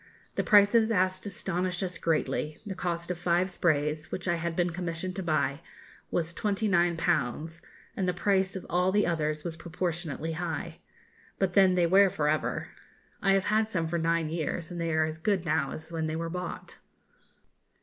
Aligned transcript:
The 0.33 0.43
prices 0.43 0.91
asked 0.91 1.27
astonished 1.27 1.83
us 1.83 1.99
greatly; 1.99 2.57
the 2.65 2.73
cost 2.73 3.11
of 3.11 3.19
five 3.19 3.51
sprays, 3.51 4.11
which 4.11 4.27
I 4.27 4.33
had 4.33 4.55
been 4.55 4.71
commissioned 4.71 5.15
to 5.17 5.21
buy, 5.21 5.61
was 6.09 6.33
29_l_., 6.33 7.61
and 7.95 8.07
the 8.07 8.11
price 8.11 8.55
of 8.55 8.65
all 8.67 8.91
the 8.91 9.05
others 9.05 9.43
was 9.43 9.55
proportionately 9.55 10.31
high. 10.31 10.79
But 11.37 11.53
then 11.53 11.75
they 11.75 11.85
wear 11.85 12.09
for 12.09 12.27
ever. 12.27 12.69
I 13.21 13.33
have 13.33 13.45
had 13.53 13.69
some 13.69 13.87
for 13.87 13.99
nine 13.99 14.29
years, 14.29 14.71
and 14.71 14.81
they 14.81 14.91
are 14.91 15.05
as 15.05 15.19
good 15.19 15.45
now 15.45 15.69
as 15.71 15.91
when 15.91 16.07
they 16.07 16.15
were 16.15 16.31
bought. 16.31 16.79